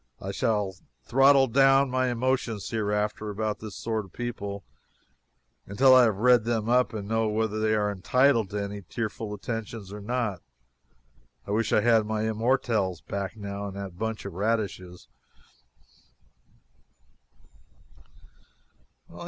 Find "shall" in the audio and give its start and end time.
0.31-0.73